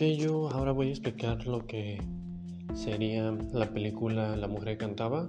Ok, 0.00 0.06
yo 0.16 0.48
ahora 0.48 0.72
voy 0.72 0.86
a 0.86 0.90
explicar 0.92 1.46
lo 1.46 1.66
que 1.66 2.00
sería 2.72 3.36
la 3.52 3.70
película 3.70 4.34
La 4.34 4.48
mujer 4.48 4.78
cantaba, 4.78 5.28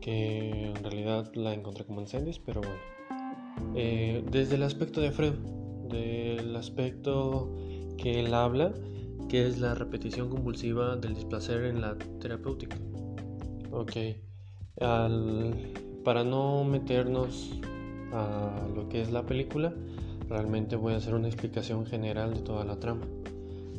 que 0.00 0.64
en 0.64 0.82
realidad 0.82 1.30
la 1.34 1.52
encontré 1.52 1.84
como 1.84 2.00
en 2.00 2.06
Sendis, 2.06 2.38
pero 2.38 2.62
bueno. 2.62 3.74
Eh, 3.74 4.24
desde 4.30 4.54
el 4.54 4.62
aspecto 4.62 5.02
de 5.02 5.10
Freud, 5.10 5.34
del 5.90 6.56
aspecto 6.56 7.54
que 7.98 8.20
él 8.20 8.32
habla, 8.32 8.72
que 9.28 9.46
es 9.46 9.60
la 9.60 9.74
repetición 9.74 10.30
convulsiva 10.30 10.96
del 10.96 11.12
displacer 11.12 11.64
en 11.64 11.82
la 11.82 11.98
terapéutica. 12.18 12.78
Ok, 13.72 13.92
para 16.02 16.24
no 16.24 16.64
meternos 16.64 17.60
a 18.14 18.66
lo 18.74 18.88
que 18.88 19.02
es 19.02 19.12
la 19.12 19.26
película, 19.26 19.74
realmente 20.30 20.76
voy 20.76 20.94
a 20.94 20.96
hacer 20.96 21.12
una 21.12 21.28
explicación 21.28 21.84
general 21.84 22.32
de 22.32 22.40
toda 22.40 22.64
la 22.64 22.80
trama, 22.80 23.06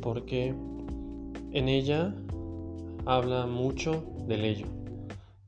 porque 0.00 0.54
en 1.52 1.68
ella 1.68 2.14
habla 3.06 3.46
mucho 3.46 4.04
del 4.26 4.44
ello, 4.44 4.66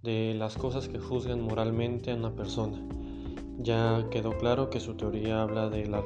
de 0.03 0.35
las 0.35 0.57
cosas 0.57 0.89
que 0.89 0.99
juzgan 0.99 1.41
moralmente 1.41 2.11
a 2.11 2.17
una 2.17 2.35
persona. 2.35 2.79
Ya 3.59 4.07
quedó 4.11 4.37
claro 4.39 4.71
que 4.71 4.81
su 4.81 4.95
teoría 4.95 5.43
habla 5.43 5.69
de 5.69 5.87
la... 5.87 6.03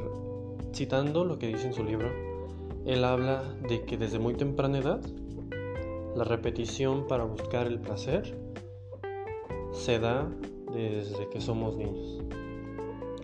Citando 0.75 1.25
lo 1.25 1.39
que 1.39 1.49
dice 1.49 1.69
en 1.69 1.75
su 1.75 1.85
libro, 1.85 2.11
él 2.85 3.05
habla 3.05 3.43
de 3.69 3.85
que 3.85 3.97
desde 3.97 4.19
muy 4.19 4.35
temprana 4.35 4.79
edad, 4.79 5.01
la 6.15 6.25
repetición 6.25 7.07
para 7.07 7.25
buscar 7.25 7.67
el 7.67 7.81
placer 7.81 8.39
se 9.73 9.99
da 9.99 10.31
desde 10.73 11.29
que 11.29 11.41
somos 11.41 11.77
niños. 11.77 12.23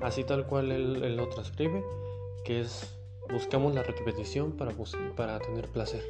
Así 0.01 0.25
tal 0.25 0.47
cual 0.47 0.73
él, 0.73 1.17
lo 1.17 1.29
transcribe, 1.29 1.85
que 2.45 2.61
es 2.61 2.99
buscamos 3.33 3.75
la 3.75 3.83
repetición 3.83 4.53
para, 4.53 4.73
para 5.17 5.41
tener 5.41 5.69
placer. 5.69 6.05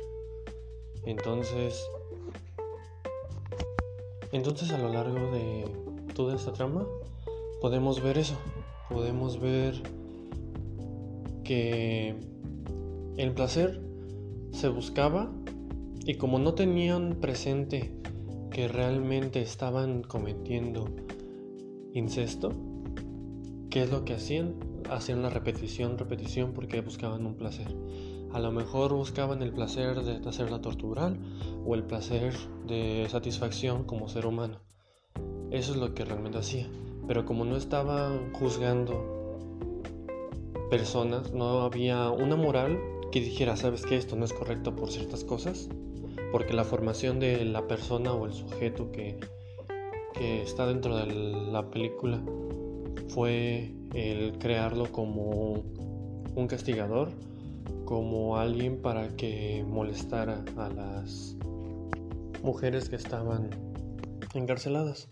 Entonces, 1.05 1.87
entonces 4.33 4.71
a 4.73 4.79
lo 4.79 4.89
largo 4.93 5.31
de 5.31 5.65
toda 6.15 6.35
esta 6.35 6.53
trama 6.53 6.87
podemos 7.61 8.03
ver 8.03 8.19
eso, 8.19 8.35
podemos 8.89 9.41
ver 9.41 9.83
que 11.45 12.15
el 13.17 13.33
placer 13.33 13.81
se 14.53 14.69
buscaba 14.69 15.31
y 16.05 16.15
como 16.15 16.39
no 16.39 16.55
tenían 16.55 17.19
presente 17.21 17.95
que 18.51 18.69
realmente 18.69 19.41
estaban 19.41 20.03
cometiendo 20.03 20.89
incesto, 21.93 22.53
¿qué 23.71 23.83
es 23.83 23.91
lo 23.91 24.05
que 24.05 24.15
hacían? 24.15 24.72
Hacían 24.93 25.23
la 25.23 25.31
repetición, 25.31 25.97
repetición 25.97 26.53
porque 26.53 26.83
buscaban 26.83 27.25
un 27.25 27.35
placer. 27.35 27.75
A 28.33 28.41
lo 28.41 28.53
mejor 28.53 28.93
buscaban 28.93 29.43
el 29.43 29.53
placer 29.53 30.03
de 30.03 30.29
hacerla 30.29 30.61
tortural 30.61 31.19
o 31.65 31.75
el 31.75 31.85
placer 31.85 32.35
de 32.67 33.07
satisfacción 33.09 33.85
como 33.85 34.11
ser 34.11 34.27
humano. 34.27 34.61
Eso 35.51 35.73
es 35.73 35.79
lo 35.79 35.95
que 35.95 36.05
realmente 36.05 36.39
hacía. 36.39 36.69
Pero 37.09 37.25
como 37.25 37.47
no 37.47 37.57
estaban 37.57 38.35
juzgando 38.35 39.39
personas, 40.69 41.33
no 41.33 41.63
había 41.63 42.11
una 42.11 42.37
moral 42.37 42.79
que 43.11 43.21
dijera, 43.21 43.57
sabes 43.57 43.87
que 43.87 43.97
esto 43.97 44.15
no 44.17 44.27
es 44.27 44.33
correcto 44.35 44.77
por 44.77 44.91
ciertas 44.91 45.25
cosas, 45.25 45.71
porque 46.33 46.53
la 46.53 46.65
formación 46.65 47.19
de 47.19 47.45
la 47.47 47.67
persona 47.67 48.13
o 48.13 48.27
el 48.27 48.35
sujeto 48.35 48.93
que, 48.93 49.19
que 50.15 50.43
está 50.43 50.67
dentro 50.67 50.97
de 50.97 51.07
la 51.07 51.71
película 51.71 52.23
fue 53.09 53.75
el 53.95 54.39
crearlo 54.39 54.91
como 54.91 55.63
un 56.35 56.47
castigador, 56.49 57.11
como 57.85 58.39
alguien 58.39 58.81
para 58.81 59.09
que 59.17 59.65
molestara 59.69 60.45
a 60.57 60.69
las 60.71 61.37
mujeres 62.43 62.89
que 62.89 62.97
estaban 62.97 63.51
encarceladas. 64.35 65.09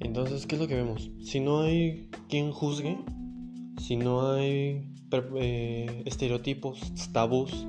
Entonces, 0.00 0.46
¿qué 0.46 0.54
es 0.54 0.60
lo 0.60 0.68
que 0.68 0.76
vemos? 0.76 1.10
Si 1.22 1.40
no 1.40 1.62
hay 1.62 2.08
quien 2.28 2.52
juzgue, 2.52 2.98
si 3.78 3.96
no 3.96 4.32
hay 4.32 4.92
eh, 5.36 6.02
estereotipos, 6.06 6.80
tabús 7.12 7.66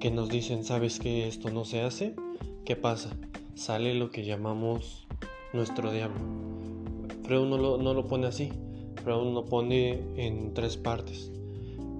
que 0.00 0.10
nos 0.10 0.28
dicen, 0.28 0.64
sabes 0.64 0.98
que 0.98 1.28
esto 1.28 1.50
no 1.50 1.64
se 1.64 1.82
hace, 1.82 2.14
¿qué 2.64 2.76
pasa? 2.76 3.10
Sale 3.54 3.94
lo 3.94 4.10
que 4.10 4.24
llamamos 4.24 5.06
nuestro 5.52 5.92
diablo. 5.92 6.20
Freud 7.24 7.48
no 7.48 7.58
lo, 7.58 7.78
no 7.78 7.94
lo 7.94 8.06
pone 8.06 8.26
así, 8.26 8.50
Freud 9.02 9.34
lo 9.34 9.44
pone 9.44 10.00
en 10.16 10.54
tres 10.54 10.76
partes, 10.76 11.30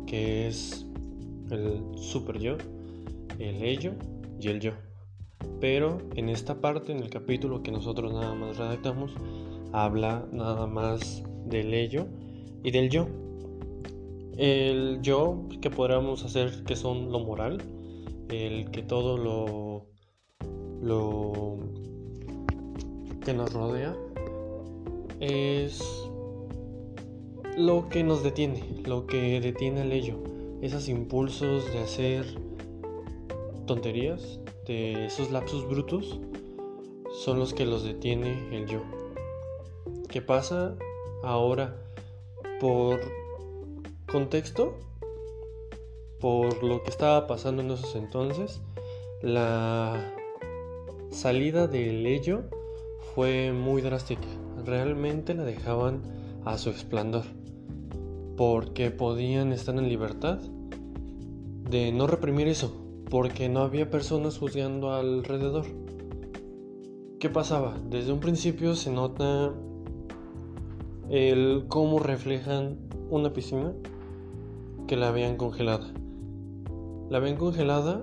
que 0.07 0.47
es 0.47 0.87
el 1.51 1.83
super 1.97 2.39
yo, 2.39 2.57
el 3.39 3.63
ello 3.63 3.93
y 4.41 4.49
el 4.49 4.61
yo. 4.61 4.73
Pero 5.61 5.99
en 6.15 6.29
esta 6.29 6.61
parte, 6.61 6.93
en 6.93 6.99
el 6.99 7.11
capítulo 7.11 7.63
que 7.63 7.71
nosotros 7.71 8.13
nada 8.13 8.35
más 8.35 8.57
redactamos, 8.59 9.13
habla 9.73 10.27
nada 10.33 10.67
más 10.67 11.23
del 11.47 11.75
ello 11.75 12.07
y 12.63 12.71
del 12.71 12.91
yo. 12.91 13.07
El 14.37 15.01
yo 15.03 15.47
que 15.61 15.71
podríamos 15.71 16.25
hacer 16.25 16.65
que 16.65 16.77
son 16.77 17.13
lo 17.13 17.21
moral, 17.21 17.63
el 18.29 18.71
que 18.71 18.83
todo 18.83 19.19
lo, 19.19 19.87
lo 20.81 21.59
que 23.25 23.35
nos 23.35 23.53
rodea 23.53 23.95
es 25.21 26.11
lo 27.57 27.89
que 27.89 28.03
nos 28.03 28.23
detiene, 28.23 28.83
lo 28.85 29.07
que 29.07 29.41
detiene 29.41 29.83
el 29.83 29.93
ello, 29.93 30.17
esos 30.61 30.89
impulsos 30.89 31.71
de 31.73 31.81
hacer 31.81 32.27
tonterías, 33.67 34.41
de 34.67 35.07
esos 35.07 35.31
lapsos 35.31 35.69
brutos, 35.69 36.19
son 37.25 37.39
los 37.39 37.53
que 37.53 37.67
los 37.67 37.85
detiene 37.85 38.49
el 38.57 38.67
yo. 38.67 38.81
¿Qué 40.09 40.23
pasa 40.23 40.77
ahora 41.23 41.77
por 42.61 43.01
contexto, 44.11 44.75
por 46.21 46.63
lo 46.63 46.83
que 46.83 46.91
estaba 46.91 47.27
pasando 47.27 47.63
en 47.63 47.71
esos 47.71 47.97
entonces, 47.97 48.61
la 49.23 50.13
salida 51.11 51.67
del 51.67 52.07
ello 52.07 52.43
fue 53.15 53.53
muy 53.53 53.83
drástica. 53.83 54.27
Realmente 54.65 55.35
la 55.35 55.45
dejaban 55.45 56.03
a 56.45 56.59
su 56.59 56.71
esplendor, 56.71 57.25
porque 58.37 58.91
podían 58.91 59.53
estar 59.53 59.75
en 59.75 59.89
libertad 59.89 60.39
de 61.71 61.93
no 61.93 62.07
reprimir 62.07 62.49
eso, 62.49 62.73
porque 63.11 63.49
no 63.49 63.61
había 63.61 63.91
personas 63.91 64.39
juzgando 64.39 64.93
alrededor. 64.93 65.67
¿Qué 67.19 67.29
pasaba? 67.29 67.79
Desde 67.89 68.13
un 68.13 68.21
principio 68.21 68.75
se 68.75 68.91
nota 68.91 69.53
el 71.09 71.67
cómo 71.69 71.99
reflejan 71.99 72.79
una 73.11 73.33
piscina 73.33 73.73
que 74.87 74.97
la 74.97 75.11
vean 75.11 75.37
congelada. 75.37 75.87
La 77.11 77.19
ven 77.19 77.37
congelada 77.37 78.03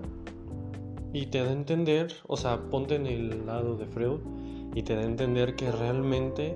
y 1.11 1.25
te 1.27 1.39
da 1.39 1.49
a 1.49 1.53
entender, 1.53 2.13
o 2.27 2.37
sea, 2.37 2.69
ponte 2.69 2.95
en 2.95 3.07
el 3.07 3.45
lado 3.45 3.75
de 3.75 3.87
Freud 3.87 4.19
y 4.75 4.83
te 4.83 4.95
da 4.95 5.01
a 5.01 5.05
entender 5.05 5.55
que 5.55 5.71
realmente 5.71 6.55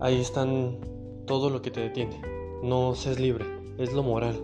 ahí 0.00 0.20
están 0.20 0.78
todo 1.26 1.50
lo 1.50 1.62
que 1.62 1.70
te 1.70 1.80
detiene. 1.80 2.33
No 2.64 2.94
seas 2.94 3.20
libre, 3.20 3.44
es 3.76 3.92
lo 3.92 4.02
moral. 4.02 4.40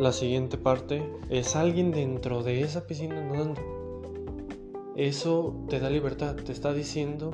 La 0.00 0.12
siguiente 0.12 0.56
parte 0.56 1.02
es 1.28 1.54
alguien 1.54 1.90
dentro 1.90 2.42
de 2.42 2.62
esa 2.62 2.86
piscina 2.86 3.22
nadando. 3.22 3.60
Eso 4.96 5.66
te 5.68 5.78
da 5.78 5.90
libertad, 5.90 6.36
te 6.36 6.52
está 6.52 6.72
diciendo 6.72 7.32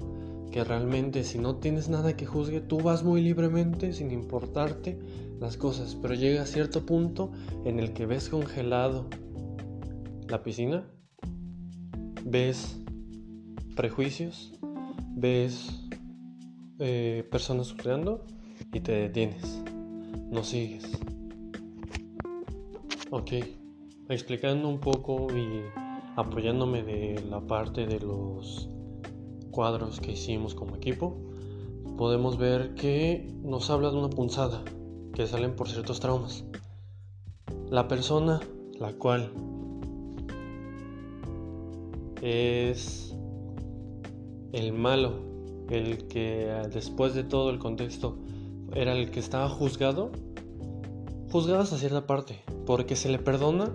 que 0.51 0.65
realmente 0.65 1.23
si 1.23 1.39
no 1.39 1.59
tienes 1.59 1.89
nada 1.89 2.17
que 2.17 2.27
juzgue, 2.27 2.61
tú 2.61 2.81
vas 2.81 3.05
muy 3.05 3.23
libremente 3.23 3.93
sin 3.93 4.11
importarte 4.11 4.99
las 5.39 5.57
cosas, 5.57 5.97
pero 6.03 6.15
llega 6.15 6.43
a 6.43 6.47
cierto 6.47 6.85
punto 6.85 7.31
en 7.65 7.79
el 7.79 7.93
que 7.93 8.07
ves 8.07 8.29
congelado 8.29 9.07
la 10.27 10.43
piscina, 10.43 10.91
ves 12.25 12.81
prejuicios, 13.77 14.59
ves 15.15 15.87
eh, 16.81 17.25
personas 17.31 17.69
sufriendo 17.69 18.27
y 18.75 18.81
te 18.81 18.93
detienes, 18.93 19.63
no 20.31 20.43
sigues. 20.43 20.85
Ok, 23.11 23.31
explicando 24.09 24.69
un 24.69 24.81
poco 24.81 25.29
y 25.33 25.63
apoyándome 26.17 26.83
de 26.83 27.25
la 27.31 27.41
parte 27.41 27.87
de 27.87 28.01
los 28.01 28.69
cuadros 29.53 30.01
que 30.01 30.13
hicimos 30.13 30.57
como 30.57 30.75
equipo, 30.75 31.17
podemos 31.97 32.37
ver 32.37 32.75
que 32.75 33.33
nos 33.45 33.71
habla 33.71 33.93
de 33.93 33.97
una 33.97 34.11
punzada 34.11 34.65
que 35.15 35.29
salen 35.29 35.55
por 35.55 35.69
ciertos 35.69 36.01
traumas. 36.01 36.45
La 37.71 37.87
persona, 37.87 38.41
la 38.81 38.93
cual 38.95 39.31
es 42.23 43.17
el 44.53 44.73
malo, 44.73 45.13
el 45.71 46.09
que 46.09 46.51
después 46.73 47.15
de 47.15 47.23
todo 47.23 47.51
el 47.51 47.61
contexto 47.61 48.24
era 48.75 48.93
el 48.93 49.11
que 49.11 49.21
estaba 49.21 49.49
juzgado, 49.49 50.11
juzgado 51.31 51.63
hasta 51.63 51.79
cierta 51.79 52.07
parte, 52.07 52.41
porque 52.67 52.97
se 52.97 53.09
le 53.09 53.19
perdona 53.19 53.71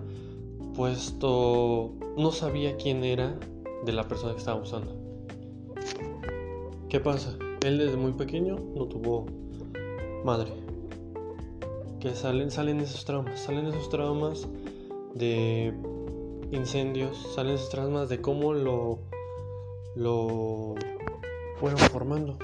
puesto 0.75 1.93
no 2.17 2.31
sabía 2.31 2.77
quién 2.77 3.03
era 3.03 3.37
de 3.85 3.91
la 3.91 4.07
persona 4.07 4.33
que 4.33 4.39
estaba 4.39 4.61
usando. 4.61 4.95
¿Qué 6.89 6.99
pasa? 6.99 7.37
Él 7.65 7.77
desde 7.77 7.97
muy 7.97 8.13
pequeño 8.13 8.55
no 8.75 8.85
tuvo 8.85 9.25
madre. 10.23 10.51
Que 11.99 12.15
salen, 12.15 12.49
salen 12.49 12.79
esos 12.79 13.03
traumas, 13.05 13.39
salen 13.41 13.67
esos 13.67 13.89
traumas 13.89 14.47
de 15.13 15.73
incendios, 16.51 17.17
salen 17.35 17.55
esos 17.55 17.69
traumas 17.69 18.09
de 18.09 18.21
cómo 18.21 18.53
lo, 18.53 18.99
lo 19.95 20.75
fueron 21.57 21.79
formando. 21.91 22.37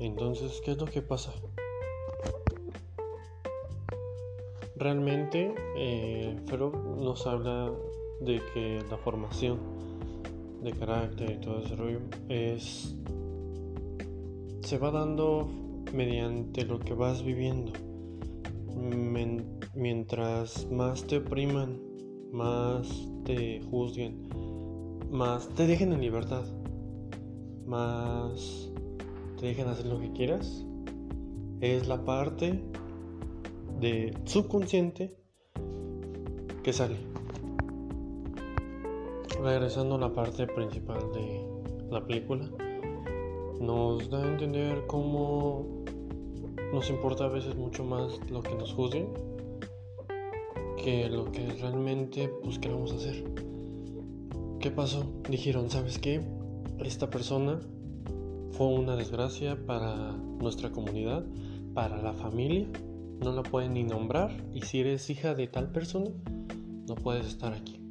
Entonces, 0.00 0.60
¿qué 0.64 0.72
es 0.72 0.78
lo 0.78 0.86
que 0.86 1.00
pasa? 1.00 1.32
Realmente, 4.82 5.54
eh, 5.76 6.34
nos 6.98 7.24
habla 7.28 7.70
de 8.20 8.42
que 8.52 8.80
la 8.90 8.96
formación 8.96 9.60
de 10.60 10.72
carácter 10.72 11.30
y 11.30 11.40
todo 11.40 11.60
ese 11.60 11.76
rollo 11.76 12.00
es 12.28 12.92
se 14.62 14.78
va 14.78 14.90
dando 14.90 15.48
mediante 15.92 16.64
lo 16.64 16.80
que 16.80 16.94
vas 16.94 17.22
viviendo. 17.22 17.70
mientras 19.76 20.68
más 20.72 21.06
te 21.06 21.18
opriman, 21.18 21.80
más 22.32 23.08
te 23.24 23.60
juzguen, 23.70 24.28
más 25.12 25.48
te 25.50 25.68
dejen 25.68 25.92
en 25.92 26.00
libertad, 26.00 26.42
más 27.66 28.68
te 29.38 29.46
dejen 29.46 29.68
hacer 29.68 29.86
lo 29.86 30.00
que 30.00 30.10
quieras, 30.10 30.66
es 31.60 31.86
la 31.86 32.04
parte 32.04 32.60
de 33.82 34.16
subconsciente 34.24 35.10
que 36.62 36.72
sale. 36.72 36.96
Regresando 39.42 39.96
a 39.96 39.98
la 39.98 40.12
parte 40.12 40.46
principal 40.46 41.00
de 41.12 41.44
la 41.90 42.06
película, 42.06 42.48
nos 43.60 44.08
da 44.08 44.22
a 44.22 44.28
entender 44.28 44.86
cómo 44.86 45.84
nos 46.72 46.88
importa 46.90 47.24
a 47.24 47.28
veces 47.28 47.56
mucho 47.56 47.84
más 47.84 48.18
lo 48.30 48.40
que 48.40 48.54
nos 48.54 48.72
juzguen 48.72 49.08
que 50.76 51.08
lo 51.08 51.30
que 51.30 51.46
realmente 51.60 52.28
pues 52.42 52.58
queremos 52.58 52.92
hacer. 52.92 53.24
¿Qué 54.60 54.70
pasó? 54.70 55.04
Dijeron, 55.28 55.70
¿sabes 55.70 55.98
qué? 55.98 56.20
Esta 56.78 57.10
persona 57.10 57.60
fue 58.52 58.66
una 58.66 58.96
desgracia 58.96 59.64
para 59.66 60.12
nuestra 60.12 60.70
comunidad, 60.70 61.24
para 61.74 62.02
la 62.02 62.12
familia, 62.12 62.66
no 63.22 63.32
la 63.32 63.42
pueden 63.42 63.74
ni 63.74 63.84
nombrar 63.84 64.30
y 64.52 64.62
si 64.62 64.80
eres 64.80 65.08
hija 65.08 65.34
de 65.34 65.46
tal 65.46 65.70
persona, 65.70 66.10
no 66.88 66.94
puedes 66.94 67.26
estar 67.26 67.52
aquí. 67.52 67.86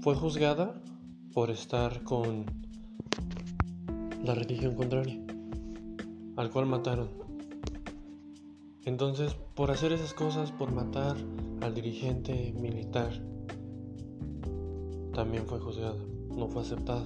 Fue 0.00 0.14
juzgada 0.14 0.80
por 1.32 1.50
estar 1.50 2.02
con 2.04 2.46
la 4.24 4.34
religión 4.34 4.74
contraria, 4.76 5.20
al 6.36 6.50
cual 6.50 6.66
mataron. 6.66 7.08
Entonces, 8.84 9.34
por 9.54 9.70
hacer 9.70 9.92
esas 9.92 10.14
cosas, 10.14 10.52
por 10.52 10.72
matar 10.72 11.16
al 11.60 11.74
dirigente 11.74 12.54
militar, 12.60 13.12
también 15.12 15.46
fue 15.46 15.58
juzgada, 15.58 15.96
no 16.36 16.48
fue 16.48 16.62
aceptada. 16.62 17.04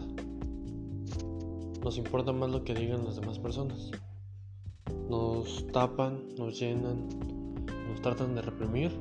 Nos 1.82 1.96
importa 1.96 2.32
más 2.32 2.50
lo 2.50 2.64
que 2.64 2.74
digan 2.74 3.04
las 3.04 3.16
demás 3.16 3.38
personas. 3.38 3.90
Nos 5.08 5.66
tapan, 5.68 6.22
nos 6.38 6.58
llenan, 6.58 7.08
nos 7.88 8.00
tratan 8.02 8.34
de 8.34 8.42
reprimir 8.42 8.92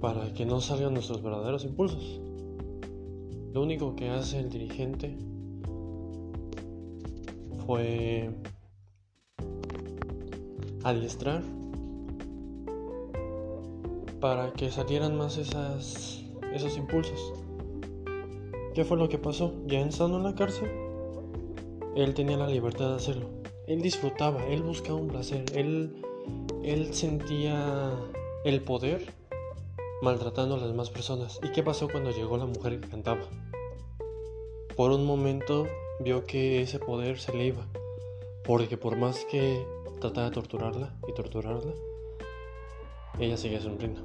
para 0.00 0.32
que 0.32 0.46
no 0.46 0.60
salgan 0.60 0.94
nuestros 0.94 1.22
verdaderos 1.22 1.64
impulsos. 1.64 2.20
Lo 3.52 3.62
único 3.62 3.96
que 3.96 4.10
hace 4.10 4.38
el 4.38 4.48
dirigente 4.48 5.16
fue 7.66 8.30
adiestrar 10.84 11.42
para 14.20 14.52
que 14.52 14.70
salieran 14.70 15.16
más 15.16 15.38
esas, 15.38 16.22
esos 16.52 16.76
impulsos. 16.76 17.32
¿Qué 18.74 18.84
fue 18.84 18.96
lo 18.96 19.08
que 19.08 19.18
pasó? 19.18 19.52
Ya 19.66 19.80
estando 19.80 20.18
en 20.18 20.24
la 20.24 20.34
cárcel, 20.34 20.70
él 21.96 22.14
tenía 22.14 22.36
la 22.36 22.46
libertad 22.46 22.90
de 22.90 22.96
hacerlo. 22.96 23.39
Él 23.66 23.82
disfrutaba, 23.82 24.44
él 24.46 24.62
buscaba 24.62 24.98
un 24.98 25.08
placer, 25.08 25.44
él, 25.54 26.02
él 26.62 26.92
sentía 26.94 27.92
el 28.44 28.62
poder 28.62 29.12
maltratando 30.02 30.54
a 30.54 30.58
las 30.58 30.68
demás 30.68 30.90
personas. 30.90 31.38
¿Y 31.42 31.52
qué 31.52 31.62
pasó 31.62 31.88
cuando 31.88 32.10
llegó 32.10 32.36
la 32.36 32.46
mujer 32.46 32.80
que 32.80 32.88
cantaba? 32.88 33.22
Por 34.76 34.92
un 34.92 35.04
momento 35.04 35.66
vio 36.00 36.24
que 36.24 36.62
ese 36.62 36.78
poder 36.78 37.18
se 37.18 37.36
le 37.36 37.46
iba, 37.46 37.66
porque 38.44 38.76
por 38.76 38.96
más 38.96 39.24
que 39.26 39.64
trataba 40.00 40.28
de 40.28 40.34
torturarla 40.34 40.94
y 41.06 41.12
torturarla, 41.12 41.74
ella 43.18 43.36
seguía 43.36 43.60
sonriendo. 43.60 44.00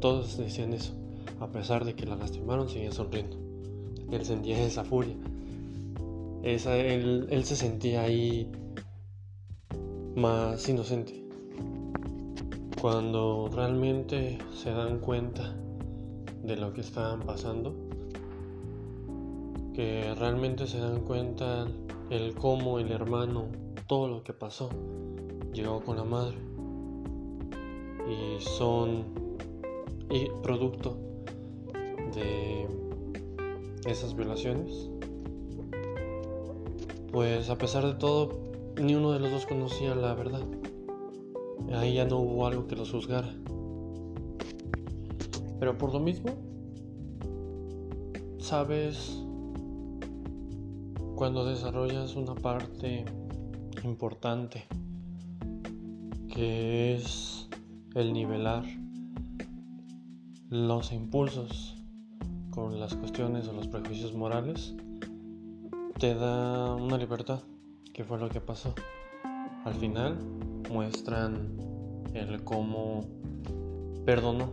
Todos 0.00 0.36
decían 0.36 0.74
eso, 0.74 0.92
a 1.40 1.46
pesar 1.48 1.84
de 1.84 1.94
que 1.94 2.06
la 2.06 2.16
lastimaron, 2.16 2.68
seguía 2.68 2.92
sonriendo. 2.92 3.36
Él 4.10 4.24
sentía 4.26 4.62
esa 4.62 4.84
furia. 4.84 5.14
Esa, 6.42 6.76
él, 6.76 7.28
él 7.30 7.44
se 7.44 7.56
sentía 7.56 8.02
ahí 8.02 8.50
más 10.14 10.68
inocente. 10.68 11.22
Cuando 12.80 13.48
realmente 13.52 14.38
se 14.54 14.70
dan 14.70 14.98
cuenta 14.98 15.56
de 16.42 16.56
lo 16.56 16.72
que 16.72 16.80
estaban 16.80 17.20
pasando, 17.20 17.74
que 19.72 20.14
realmente 20.18 20.66
se 20.66 20.78
dan 20.78 21.00
cuenta 21.00 21.66
el 22.10 22.34
cómo 22.34 22.78
el 22.78 22.90
hermano, 22.90 23.46
todo 23.86 24.08
lo 24.08 24.22
que 24.22 24.32
pasó, 24.32 24.68
llegó 25.52 25.80
con 25.82 25.96
la 25.96 26.04
madre. 26.04 26.36
Y 28.08 28.40
son 28.40 29.04
producto 30.42 30.98
de 32.14 32.66
esas 33.86 34.14
violaciones. 34.14 34.90
Pues 37.10 37.48
a 37.48 37.56
pesar 37.56 37.86
de 37.86 37.94
todo, 37.94 38.51
ni 38.80 38.94
uno 38.94 39.12
de 39.12 39.20
los 39.20 39.30
dos 39.30 39.46
conocía 39.46 39.94
la 39.94 40.14
verdad. 40.14 40.42
Ahí 41.74 41.94
ya 41.94 42.04
no 42.04 42.18
hubo 42.18 42.46
algo 42.46 42.66
que 42.66 42.76
los 42.76 42.90
juzgara. 42.90 43.34
Pero 45.58 45.78
por 45.78 45.92
lo 45.92 46.00
mismo, 46.00 46.30
sabes 48.38 49.22
cuando 51.14 51.44
desarrollas 51.44 52.16
una 52.16 52.34
parte 52.34 53.04
importante 53.84 54.64
que 56.28 56.94
es 56.94 57.48
el 57.94 58.12
nivelar 58.12 58.64
los 60.50 60.92
impulsos 60.92 61.76
con 62.50 62.80
las 62.80 62.94
cuestiones 62.94 63.48
o 63.48 63.52
los 63.52 63.68
prejuicios 63.68 64.14
morales, 64.14 64.74
te 65.98 66.14
da 66.14 66.74
una 66.74 66.98
libertad, 66.98 67.40
que 67.92 68.04
fue 68.04 68.18
lo 68.18 68.28
que 68.28 68.40
pasó. 68.40 68.74
Al 69.64 69.74
final 69.74 70.18
muestran 70.70 71.56
el 72.14 72.42
cómo 72.44 73.04
perdonó, 74.04 74.50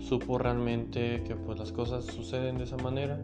supo 0.00 0.38
realmente 0.38 1.22
que 1.24 1.34
pues 1.34 1.58
las 1.58 1.72
cosas 1.72 2.04
suceden 2.04 2.58
de 2.58 2.64
esa 2.64 2.76
manera 2.76 3.22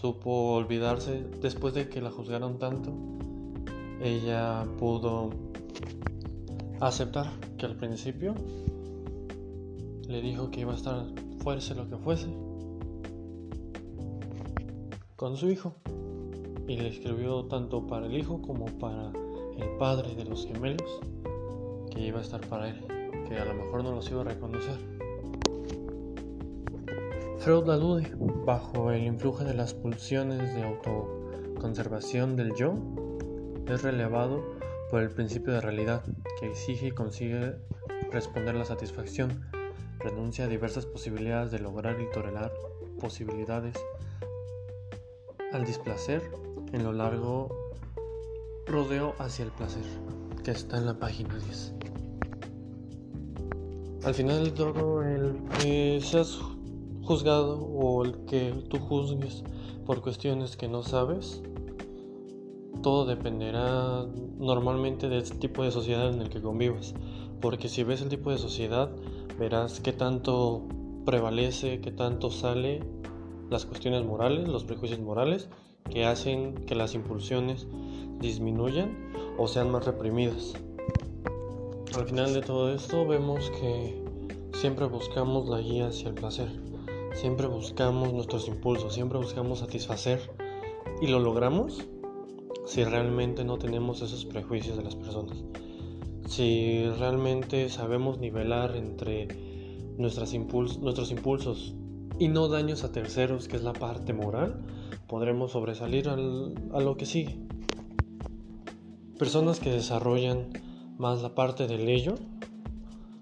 supo 0.00 0.54
olvidarse 0.54 1.24
después 1.40 1.74
de 1.74 1.88
que 1.88 2.00
la 2.00 2.10
juzgaron 2.10 2.58
tanto. 2.58 2.92
Ella 4.00 4.66
pudo 4.78 5.30
aceptar 6.80 7.30
que 7.56 7.66
al 7.66 7.76
principio 7.76 8.34
le 10.08 10.20
dijo 10.20 10.50
que 10.50 10.60
iba 10.60 10.72
a 10.72 10.76
estar 10.76 11.06
fuese 11.38 11.74
lo 11.74 11.88
que 11.88 11.96
fuese 11.96 12.28
con 15.16 15.36
su 15.36 15.50
hijo 15.50 15.76
y 16.66 16.76
le 16.76 16.88
escribió 16.88 17.44
tanto 17.44 17.86
para 17.86 18.06
el 18.06 18.16
hijo 18.16 18.40
como 18.42 18.66
para 18.78 19.12
el 19.58 19.76
padre 19.78 20.14
de 20.14 20.24
los 20.24 20.46
gemelos 20.46 21.00
que 21.90 22.00
iba 22.00 22.18
a 22.18 22.22
estar 22.22 22.40
para 22.48 22.68
él, 22.68 22.84
que 23.28 23.38
a 23.38 23.44
lo 23.44 23.54
mejor 23.54 23.82
no 23.84 23.92
los 23.92 24.10
iba 24.10 24.22
a 24.22 24.24
reconocer. 24.24 24.78
Freud 27.38 27.68
alude, 27.70 28.12
bajo 28.46 28.92
el 28.92 29.02
influjo 29.02 29.42
de 29.44 29.54
las 29.54 29.74
pulsiones 29.74 30.54
de 30.54 30.62
autoconservación 30.62 32.36
del 32.36 32.54
yo, 32.54 32.74
es 33.66 33.82
relevado 33.82 34.42
por 34.90 35.02
el 35.02 35.10
principio 35.10 35.52
de 35.52 35.60
realidad, 35.60 36.04
que 36.38 36.48
exige 36.48 36.88
y 36.88 36.90
consigue 36.92 37.56
responder 38.12 38.54
la 38.54 38.64
satisfacción, 38.64 39.42
renuncia 39.98 40.44
a 40.44 40.48
diversas 40.48 40.86
posibilidades 40.86 41.50
de 41.50 41.58
lograr 41.58 42.00
y 42.00 42.10
tolerar 42.12 42.52
posibilidades 43.00 43.74
al 45.52 45.64
displacer 45.64 46.22
en 46.72 46.84
lo 46.84 46.92
largo 46.92 47.48
rodeo 48.66 49.14
hacia 49.18 49.44
el 49.44 49.50
placer, 49.52 49.84
que 50.44 50.50
está 50.50 50.78
en 50.78 50.86
la 50.86 50.94
página 50.94 51.34
10. 51.34 51.74
al 54.04 54.14
final 54.14 54.44
de 54.44 54.50
todo 54.50 55.02
el 55.02 55.36
que 55.60 56.00
seas 56.02 56.40
juzgado 57.02 57.60
o 57.60 58.04
el 58.04 58.24
que 58.24 58.52
tú 58.68 58.78
juzgues 58.78 59.44
por 59.86 60.00
cuestiones 60.00 60.56
que 60.56 60.68
no 60.68 60.82
sabes, 60.82 61.42
todo 62.82 63.04
dependerá 63.04 64.06
normalmente 64.38 65.08
del 65.08 65.22
tipo 65.38 65.62
de 65.62 65.70
sociedad 65.70 66.12
en 66.12 66.20
el 66.20 66.30
que 66.30 66.42
convivas. 66.42 66.94
Porque 67.40 67.68
si 67.68 67.84
ves 67.84 68.02
el 68.02 68.08
tipo 68.08 68.30
de 68.30 68.38
sociedad, 68.38 68.90
verás 69.38 69.80
qué 69.80 69.92
tanto 69.92 70.62
prevalece, 71.04 71.80
qué 71.80 71.92
tanto 71.92 72.30
sale 72.30 72.80
las 73.50 73.66
cuestiones 73.66 74.04
morales, 74.04 74.48
los 74.48 74.64
prejuicios 74.64 75.00
morales, 75.00 75.48
que 75.90 76.04
hacen 76.04 76.54
que 76.66 76.74
las 76.74 76.94
impulsiones 76.94 77.66
disminuyan 78.20 79.12
o 79.38 79.48
sean 79.48 79.70
más 79.70 79.84
reprimidas. 79.84 80.54
Al 81.96 82.06
final 82.06 82.32
de 82.32 82.40
todo 82.40 82.72
esto 82.72 83.06
vemos 83.06 83.50
que 83.60 84.02
siempre 84.54 84.86
buscamos 84.86 85.48
la 85.48 85.60
guía 85.60 85.88
hacia 85.88 86.08
el 86.08 86.14
placer, 86.14 86.48
siempre 87.14 87.46
buscamos 87.46 88.12
nuestros 88.12 88.48
impulsos, 88.48 88.94
siempre 88.94 89.18
buscamos 89.18 89.58
satisfacer. 89.58 90.20
Y 91.00 91.08
lo 91.08 91.18
logramos 91.18 91.84
si 92.64 92.84
realmente 92.84 93.44
no 93.44 93.58
tenemos 93.58 94.02
esos 94.02 94.24
prejuicios 94.24 94.76
de 94.76 94.84
las 94.84 94.94
personas, 94.94 95.42
si 96.26 96.86
realmente 96.98 97.68
sabemos 97.68 98.18
nivelar 98.18 98.76
entre 98.76 99.28
nuestros 99.98 100.32
impulsos 100.32 101.74
y 102.18 102.28
no 102.28 102.48
daños 102.48 102.84
a 102.84 102.92
terceros, 102.92 103.48
que 103.48 103.56
es 103.56 103.62
la 103.62 103.72
parte 103.72 104.12
moral, 104.12 104.60
podremos 105.06 105.52
sobresalir 105.52 106.08
a 106.08 106.16
lo 106.16 106.96
que 106.96 107.06
sigue. 107.06 107.38
Personas 109.18 109.60
que 109.60 109.70
desarrollan 109.70 110.48
más 110.98 111.22
la 111.22 111.34
parte 111.34 111.66
del 111.66 111.88
ello 111.88 112.14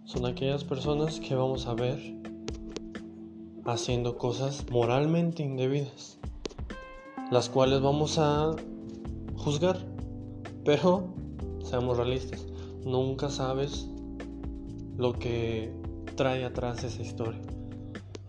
son 0.05 0.27
aquellas 0.27 0.65
personas 0.65 1.21
que 1.21 1.35
vamos 1.35 1.67
a 1.67 1.75
ver 1.75 2.17
haciendo 3.65 4.17
cosas 4.17 4.67
moralmente 4.71 5.43
indebidas, 5.43 6.19
las 7.31 7.49
cuales 7.49 7.81
vamos 7.81 8.19
a 8.19 8.57
juzgar, 9.37 9.79
pero 10.65 11.15
seamos 11.63 11.97
realistas, 11.97 12.47
nunca 12.85 13.31
sabes 13.31 13.89
lo 14.97 15.13
que 15.13 15.73
trae 16.17 16.45
atrás 16.45 16.83
esa 16.85 17.03
historia. 17.03 17.41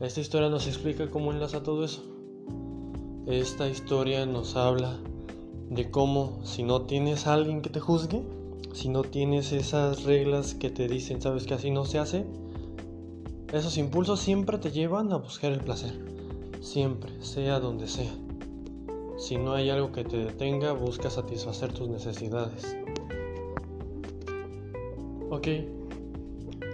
Esta 0.01 0.19
historia 0.19 0.49
nos 0.49 0.65
explica 0.65 1.11
cómo 1.11 1.31
enlaza 1.31 1.61
todo 1.61 1.85
eso. 1.85 2.01
Esta 3.27 3.69
historia 3.69 4.25
nos 4.25 4.55
habla 4.55 4.97
de 5.69 5.91
cómo 5.91 6.39
si 6.43 6.63
no 6.63 6.81
tienes 6.81 7.27
a 7.27 7.35
alguien 7.35 7.61
que 7.61 7.69
te 7.69 7.79
juzgue, 7.79 8.23
si 8.73 8.89
no 8.89 9.03
tienes 9.03 9.51
esas 9.51 10.03
reglas 10.03 10.55
que 10.55 10.71
te 10.71 10.87
dicen, 10.87 11.21
sabes 11.21 11.45
que 11.45 11.53
así 11.53 11.69
no 11.69 11.85
se 11.85 11.99
hace, 11.99 12.25
esos 13.53 13.77
impulsos 13.77 14.19
siempre 14.19 14.57
te 14.57 14.71
llevan 14.71 15.13
a 15.13 15.17
buscar 15.17 15.51
el 15.51 15.59
placer. 15.59 15.93
Siempre, 16.61 17.21
sea 17.21 17.59
donde 17.59 17.87
sea. 17.87 18.11
Si 19.19 19.37
no 19.37 19.53
hay 19.53 19.69
algo 19.69 19.91
que 19.91 20.03
te 20.03 20.17
detenga, 20.17 20.71
busca 20.71 21.11
satisfacer 21.11 21.73
tus 21.73 21.87
necesidades. 21.89 22.75
Ok, 25.29 25.47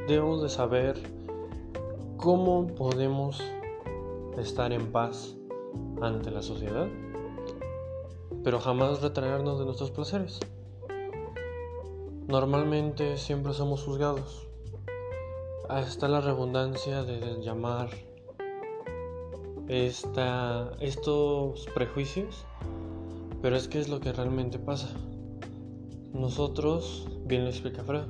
debemos 0.07 0.41
de 0.41 0.47
saber 0.47 1.16
cómo 2.27 2.67
podemos 2.67 3.41
estar 4.37 4.73
en 4.73 4.91
paz 4.91 5.37
ante 6.01 6.29
la 6.29 6.41
sociedad, 6.41 6.89
pero 8.43 8.59
jamás 8.59 9.01
retraernos 9.01 9.59
de 9.59 9.63
nuestros 9.63 9.91
placeres. 9.91 10.41
Normalmente 12.27 13.15
siempre 13.15 13.53
somos 13.53 13.85
juzgados. 13.85 14.45
Está 15.69 16.09
la 16.09 16.19
redundancia 16.19 17.03
de 17.03 17.41
llamar 17.41 17.91
esta, 19.69 20.73
estos 20.81 21.65
prejuicios, 21.73 22.45
pero 23.41 23.55
es 23.55 23.69
que 23.69 23.79
es 23.79 23.87
lo 23.87 24.01
que 24.01 24.11
realmente 24.11 24.59
pasa. 24.59 24.89
Nosotros, 26.11 27.07
bien 27.23 27.45
lo 27.45 27.51
explica 27.51 27.85
Fred, 27.85 28.03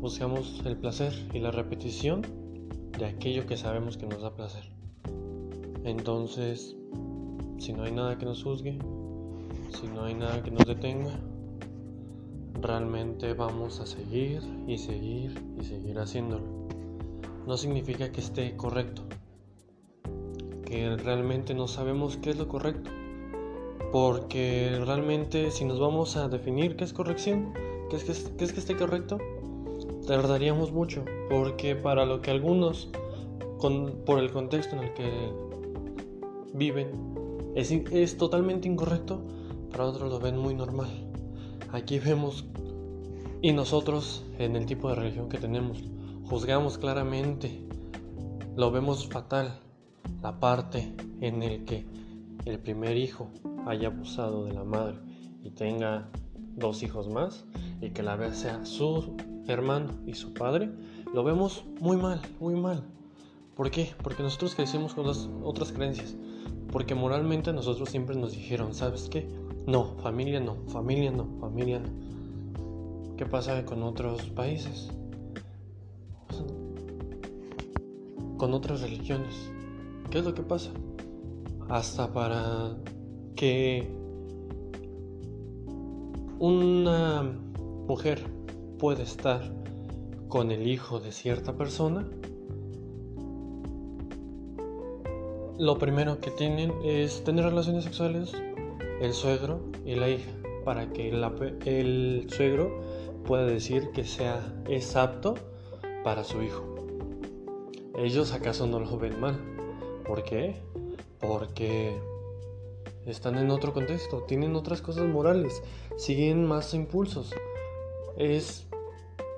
buscamos 0.00 0.62
el 0.64 0.76
placer 0.76 1.12
y 1.32 1.38
la 1.38 1.52
repetición 1.52 2.45
de 2.98 3.06
aquello 3.06 3.46
que 3.46 3.56
sabemos 3.56 3.96
que 3.96 4.06
nos 4.06 4.22
da 4.22 4.34
placer. 4.34 4.64
Entonces, 5.84 6.76
si 7.58 7.72
no 7.72 7.84
hay 7.84 7.92
nada 7.92 8.18
que 8.18 8.24
nos 8.24 8.42
juzgue, 8.42 8.78
si 9.70 9.86
no 9.88 10.04
hay 10.04 10.14
nada 10.14 10.42
que 10.42 10.50
nos 10.50 10.66
detenga, 10.66 11.12
realmente 12.60 13.34
vamos 13.34 13.80
a 13.80 13.86
seguir 13.86 14.42
y 14.66 14.78
seguir 14.78 15.34
y 15.60 15.64
seguir 15.64 15.98
haciéndolo. 15.98 16.44
No 17.46 17.56
significa 17.56 18.10
que 18.10 18.20
esté 18.20 18.56
correcto, 18.56 19.02
que 20.64 20.96
realmente 20.96 21.54
no 21.54 21.68
sabemos 21.68 22.16
qué 22.16 22.30
es 22.30 22.38
lo 22.38 22.48
correcto, 22.48 22.90
porque 23.92 24.80
realmente 24.84 25.50
si 25.50 25.64
nos 25.64 25.78
vamos 25.78 26.16
a 26.16 26.28
definir 26.28 26.76
qué 26.76 26.84
es 26.84 26.92
corrección, 26.92 27.52
qué 27.90 27.96
es 27.96 28.04
que, 28.04 28.12
es 28.44 28.52
que 28.52 28.60
esté 28.60 28.76
correcto, 28.76 29.18
tardaríamos 30.06 30.72
mucho, 30.72 31.04
porque 31.28 31.76
para 31.76 32.06
lo 32.06 32.22
que 32.22 32.30
algunos, 32.30 32.88
por 34.06 34.18
el 34.18 34.30
contexto 34.30 34.76
en 34.76 34.84
el 34.84 34.94
que 34.94 35.10
viven, 36.54 36.88
es, 37.54 37.70
es 37.70 38.16
totalmente 38.16 38.68
incorrecto, 38.68 39.20
para 39.70 39.84
otros 39.84 40.10
lo 40.10 40.18
ven 40.18 40.38
muy 40.38 40.54
normal. 40.54 40.88
Aquí 41.72 41.98
vemos 41.98 42.46
y 43.42 43.52
nosotros 43.52 44.24
en 44.38 44.56
el 44.56 44.64
tipo 44.66 44.88
de 44.88 44.94
religión 44.94 45.28
que 45.28 45.38
tenemos 45.38 45.84
juzgamos 46.28 46.78
claramente, 46.78 47.66
lo 48.56 48.70
vemos 48.70 49.06
fatal, 49.08 49.60
la 50.22 50.40
parte 50.40 50.94
en 51.20 51.42
el 51.42 51.64
que 51.64 51.86
el 52.44 52.58
primer 52.58 52.96
hijo 52.96 53.30
haya 53.66 53.88
abusado 53.88 54.44
de 54.44 54.52
la 54.52 54.64
madre 54.64 54.96
y 55.42 55.50
tenga 55.50 56.08
dos 56.56 56.82
hijos 56.82 57.08
más 57.08 57.44
y 57.80 57.90
que 57.90 58.02
la 58.02 58.16
vez 58.16 58.36
sea 58.38 58.64
su 58.64 59.16
hermano 59.48 59.92
y 60.06 60.14
su 60.14 60.32
padre, 60.32 60.70
lo 61.12 61.24
vemos 61.24 61.64
muy 61.80 61.96
mal, 61.96 62.20
muy 62.40 62.54
mal. 62.54 62.84
¿Por 63.54 63.70
qué? 63.70 63.94
Porque 64.02 64.22
nosotros 64.22 64.54
crecimos 64.54 64.94
con 64.94 65.06
las 65.06 65.28
otras 65.42 65.72
creencias. 65.72 66.14
Porque 66.70 66.94
moralmente 66.94 67.52
nosotros 67.52 67.88
siempre 67.88 68.16
nos 68.16 68.32
dijeron, 68.32 68.74
¿sabes 68.74 69.08
qué? 69.08 69.26
No, 69.66 69.96
familia 70.02 70.40
no, 70.40 70.56
familia 70.68 71.10
no, 71.10 71.26
familia 71.40 71.80
no. 71.80 73.16
¿Qué 73.16 73.24
pasa 73.24 73.64
con 73.64 73.82
otros 73.82 74.22
países? 74.30 74.90
Con 78.36 78.52
otras 78.52 78.82
religiones. 78.82 79.50
¿Qué 80.10 80.18
es 80.18 80.24
lo 80.24 80.34
que 80.34 80.42
pasa? 80.42 80.70
Hasta 81.70 82.12
para 82.12 82.76
que 83.34 83.90
una 86.38 87.22
mujer 87.88 88.22
pueda 88.78 89.02
estar 89.02 89.42
con 90.28 90.50
el 90.50 90.66
hijo 90.66 91.00
de 91.00 91.12
cierta 91.12 91.54
persona, 91.56 92.06
lo 95.58 95.78
primero 95.78 96.20
que 96.20 96.30
tienen 96.30 96.72
es 96.84 97.24
tener 97.24 97.44
relaciones 97.44 97.84
sexuales 97.84 98.32
el 99.00 99.12
suegro 99.12 99.60
y 99.84 99.94
la 99.94 100.08
hija 100.08 100.30
para 100.64 100.92
que 100.92 101.10
el 101.10 102.26
suegro 102.28 102.82
pueda 103.24 103.44
decir 103.44 103.90
que 103.92 104.04
sea 104.04 104.40
es 104.68 104.96
apto 104.96 105.34
para 106.04 106.24
su 106.24 106.42
hijo. 106.42 106.76
Ellos 107.96 108.32
acaso 108.32 108.66
no 108.66 108.80
lo 108.80 108.98
ven 108.98 109.18
mal. 109.20 109.38
¿Por 110.06 110.22
qué? 110.24 110.56
Porque 111.20 111.96
están 113.06 113.38
en 113.38 113.50
otro 113.50 113.72
contexto, 113.72 114.22
tienen 114.22 114.54
otras 114.54 114.82
cosas 114.82 115.06
morales, 115.06 115.62
siguen 115.96 116.44
más 116.44 116.74
impulsos. 116.74 117.32
Es 118.16 118.66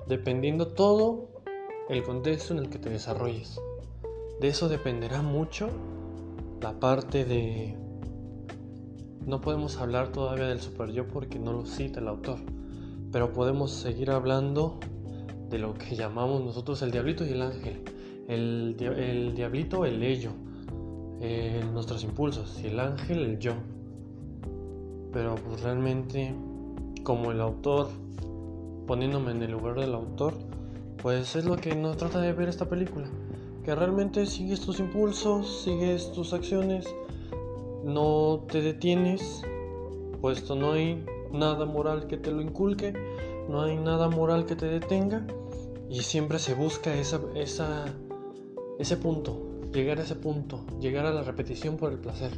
dependiendo 0.07 0.67
todo 0.67 1.29
el 1.89 2.03
contexto 2.03 2.53
en 2.53 2.59
el 2.59 2.69
que 2.69 2.79
te 2.79 2.89
desarrolles. 2.89 3.59
De 4.39 4.47
eso 4.47 4.69
dependerá 4.69 5.21
mucho 5.21 5.69
la 6.61 6.79
parte 6.79 7.25
de 7.25 7.75
no 9.25 9.41
podemos 9.41 9.77
hablar 9.77 10.11
todavía 10.11 10.47
del 10.47 10.59
super 10.59 10.91
yo 10.91 11.07
porque 11.07 11.39
no 11.39 11.53
lo 11.53 11.65
cita 11.65 11.99
el 11.99 12.07
autor, 12.07 12.39
pero 13.11 13.31
podemos 13.31 13.71
seguir 13.71 14.11
hablando 14.11 14.79
de 15.49 15.59
lo 15.59 15.73
que 15.75 15.95
llamamos 15.95 16.43
nosotros 16.43 16.81
el 16.81 16.91
diablito 16.91 17.25
y 17.25 17.29
el 17.29 17.41
ángel. 17.41 17.83
El, 18.27 18.75
el 18.79 19.35
diablito, 19.35 19.85
el 19.85 20.03
ello, 20.03 20.31
eh, 21.21 21.63
nuestros 21.73 22.03
impulsos, 22.03 22.59
y 22.63 22.67
el 22.67 22.79
ángel, 22.79 23.19
el 23.19 23.39
yo. 23.39 23.53
Pero 25.11 25.35
pues 25.35 25.61
realmente, 25.61 26.33
como 27.03 27.31
el 27.31 27.41
autor, 27.41 27.89
poniéndome 28.89 29.29
en 29.29 29.43
el 29.43 29.51
lugar 29.51 29.79
del 29.79 29.93
autor, 29.93 30.33
pues 30.99 31.35
es 31.35 31.45
lo 31.45 31.57
que 31.57 31.75
nos 31.75 31.95
trata 31.97 32.19
de 32.21 32.33
ver 32.33 32.49
esta 32.49 32.67
película. 32.67 33.05
Que 33.63 33.75
realmente 33.75 34.25
sigues 34.25 34.61
tus 34.61 34.79
impulsos, 34.79 35.61
sigues 35.61 36.11
tus 36.11 36.33
acciones, 36.33 36.87
no 37.83 38.47
te 38.51 38.63
detienes, 38.63 39.43
puesto 40.21 40.55
no 40.55 40.71
hay 40.71 41.05
nada 41.31 41.65
moral 41.65 42.07
que 42.07 42.17
te 42.17 42.31
lo 42.31 42.41
inculque, 42.41 42.91
no 43.47 43.61
hay 43.61 43.77
nada 43.77 44.09
moral 44.09 44.47
que 44.47 44.55
te 44.55 44.65
detenga 44.65 45.23
Y 45.87 46.01
siempre 46.01 46.39
se 46.39 46.55
busca 46.55 46.91
esa, 46.95 47.21
esa, 47.35 47.85
ese 48.79 48.97
punto, 48.97 49.39
llegar 49.71 49.99
a 49.99 50.01
ese 50.01 50.15
punto, 50.15 50.65
llegar 50.81 51.05
a 51.05 51.11
la 51.11 51.21
repetición 51.21 51.77
por 51.77 51.91
el 51.91 51.99
placer. 51.99 52.31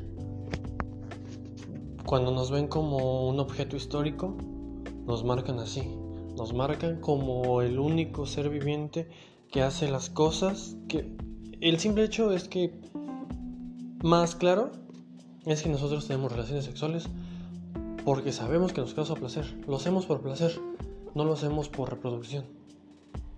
Cuando 2.05 2.31
nos 2.31 2.51
ven 2.51 2.67
como 2.67 3.29
un 3.29 3.39
objeto 3.39 3.77
histórico, 3.77 4.35
nos 5.05 5.23
marcan 5.23 5.59
así, 5.59 5.83
nos 6.41 6.55
marcan 6.55 6.99
como 6.99 7.61
el 7.61 7.77
único 7.77 8.25
ser 8.25 8.49
viviente 8.49 9.07
que 9.51 9.61
hace 9.61 9.87
las 9.87 10.09
cosas 10.09 10.75
que 10.87 11.15
el 11.61 11.77
simple 11.77 12.03
hecho 12.03 12.33
es 12.33 12.47
que 12.47 12.73
más 14.01 14.33
claro 14.33 14.71
es 15.45 15.61
que 15.61 15.69
nosotros 15.69 16.07
tenemos 16.07 16.31
relaciones 16.31 16.65
sexuales 16.65 17.07
porque 18.03 18.31
sabemos 18.31 18.73
que 18.73 18.81
nos 18.81 18.95
causa 18.95 19.13
placer. 19.13 19.45
Lo 19.67 19.75
hacemos 19.75 20.07
por 20.07 20.21
placer, 20.21 20.59
no 21.13 21.25
lo 21.25 21.33
hacemos 21.33 21.69
por 21.69 21.91
reproducción. 21.91 22.45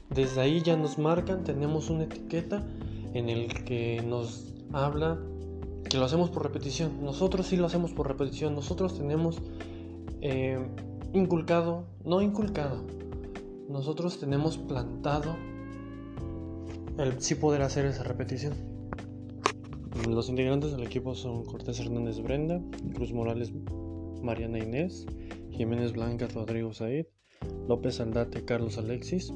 Desde 0.10 0.40
ahí 0.40 0.62
ya 0.62 0.78
nos 0.78 0.98
marcan, 0.98 1.44
tenemos 1.44 1.90
una 1.90 2.06
etiqueta 2.06 2.66
en 3.14 3.28
el 3.28 3.66
que 3.66 4.02
nos 4.02 4.54
habla 4.72 5.20
que 5.90 5.98
lo 5.98 6.06
hacemos 6.06 6.30
por 6.30 6.44
repetición. 6.44 7.04
Nosotros 7.04 7.48
sí 7.48 7.58
lo 7.58 7.66
hacemos 7.66 7.92
por 7.92 8.08
repetición. 8.08 8.56
Nosotros 8.56 8.98
tenemos 8.98 9.42
eh, 10.22 10.58
inculcado, 11.14 11.86
no 12.04 12.22
inculcado, 12.22 12.84
nosotros 13.70 14.20
tenemos 14.20 14.58
plantado 14.58 15.36
el 16.98 17.22
sí 17.22 17.36
poder 17.36 17.62
hacer 17.62 17.86
esa 17.86 18.04
repetición. 18.04 18.54
Los 20.10 20.30
integrantes 20.30 20.72
del 20.72 20.84
equipo 20.84 21.14
son 21.14 21.46
Cortés 21.46 21.80
Hernández 21.80 22.20
Brenda, 22.20 22.60
Cruz 22.96 23.14
Morales 23.14 23.54
Mariana 24.22 24.58
Inés, 24.58 25.06
Jiménez 25.52 25.94
Blanca 25.94 26.28
Rodrigo 26.28 26.74
Said, 26.74 27.06
López 27.68 28.00
Aldate 28.00 28.44
Carlos 28.44 28.80
Alexis 28.80 29.32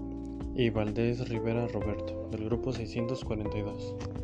y 0.55 0.71
Valdés 0.71 1.29
Rivera 1.29 1.67
Roberto, 1.67 2.27
del 2.31 2.45
grupo 2.45 2.73
642. 2.73 4.16